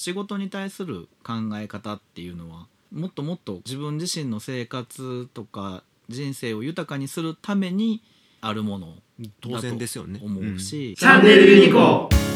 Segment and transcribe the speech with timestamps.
[0.00, 8.02] 仕事に対する考え方っていうのはもっともっと自分自身の生活とか人生を豊かにするために
[8.40, 8.94] あるもの
[9.42, 10.14] 当然ですよね。
[10.14, 12.29] だと思うし、チャンネルユニコで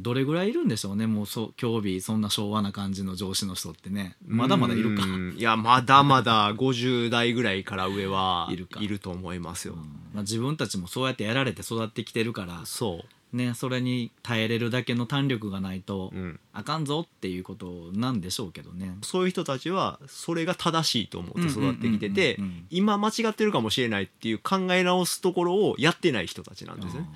[0.00, 1.06] もどれぐらいいるんでしょうね。
[1.06, 4.16] もうそう今日日そんな昭和な感じの上司の人ってね。
[4.26, 8.80] まだまだいるか、うんいやまだまだ50代ぐらいから上はいるか。
[8.80, 9.74] いると思いますよ、
[10.14, 18.96] まあ、自分たちもそうやってやられて育ってきてるからそねそれに耐えれるだけの胆力がないとう、うん、あかんぞっていうことなんでしょうけどね。
[19.02, 22.38] そういう人たちはそれが正しいと思って育ってきてて
[22.70, 27.08] 今間違ってるかもしれないっていう考え直すところをやってない人たちなんですね。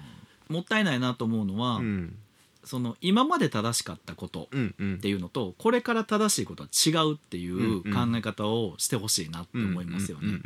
[0.48, 2.16] もったいないなと思うのは、うん
[2.64, 10.40] その今まで正しかったことっていうのとこれから正しいことは違うっていう考え方をしてほしいなって思いますよね。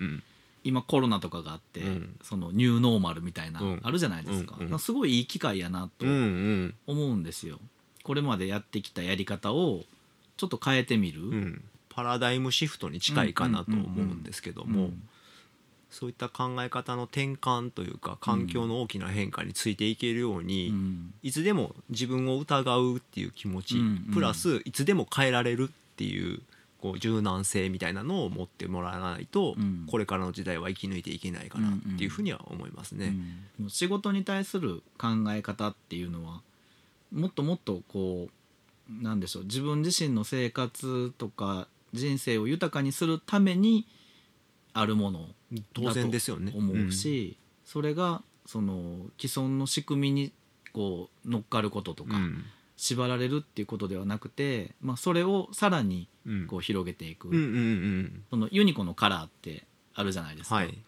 [0.64, 2.16] 今コロナとかがあって、うん。
[2.22, 3.80] そのニューノーマルみたいな、うん。
[3.82, 7.60] あるじゃないですか,、すごいいい機会やなと思うんですよ。
[8.02, 9.84] これまでやってきたやり方を
[10.36, 11.62] ちょっと変えてみる。
[11.88, 15.02] パラダイムシフトに近いかなと思うんですけども、うん
[15.90, 21.14] そういった考え方の転換というか環境の大きな変化についていけるように、うん。
[21.22, 24.14] いつでも自分を疑うっていう気持ち、うんうん。
[24.14, 26.40] プラスいつでも変えられるっていう
[26.80, 29.86] こう柔軟性みたいなのを持ってもらわないと、うん。
[29.90, 33.14] これからの時代は生き抜いていけないかなっていうふうには思いますね。
[33.60, 33.70] うん。
[33.70, 36.42] 仕事に対する考え方っていうのは
[37.12, 43.86] もっともっとこうなんでしょう自分自身の生活とか人生を豊かにするために
[44.80, 45.28] あるもの
[45.74, 46.52] 当然ですよね。
[46.54, 50.32] 思うし、それがその既存の仕組みに
[50.72, 52.44] こう乗っかることとか、うん。
[52.76, 56.46] 縛られるっていうことではなくて、まあ、それをさらにうん。
[56.46, 57.28] こう広げていく、
[58.30, 60.56] そのユニコのカラーってあるじゃないですか。
[60.56, 60.78] はい。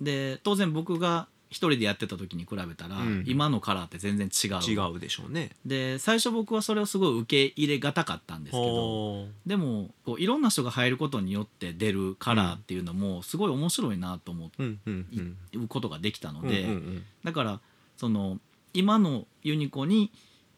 [0.00, 3.24] で当然僕が一人でやってた時に比べたら、うん。
[3.26, 4.60] 今のカラーって全然違う。
[4.62, 5.50] 違うでしょうね。
[5.66, 17.04] で最初僕はそれをすごい受け入れがたかったんですけどほでもこういろんな人が入ることによって出るカラーっていうのもすごい面白いなと思ううんうんうんうことができたのうんで、うんうん。
[17.24, 17.60] だから
[17.96, 18.38] その
[18.72, 20.12] 今のユニコに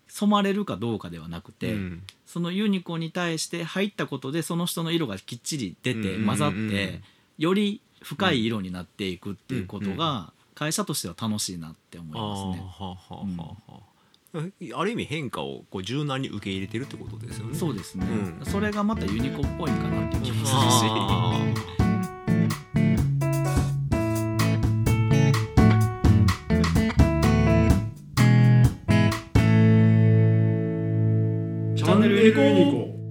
[0.09, 2.03] 染まれるかどうかではなくて、うん。
[2.27, 6.27] そのユニコに対して入ったことでその人の色がきっちり出てうんうんうんうん。
[6.27, 7.01] 混ざって
[7.39, 12.63] より深い色になっていくっていうことが会社としては楽しいなって思いあますね。
[12.63, 13.93] あはあはあはあ
[14.75, 17.55] ある意味変化をこう柔軟に受け入れてるってことですよね。
[17.55, 18.47] そうですね、うん。
[18.47, 20.87] それがまたユニコっぽいんかなっていう気もするし。
[20.89, 21.39] あ
[31.77, 32.31] チャンネルユ
[32.65, 33.02] ニコ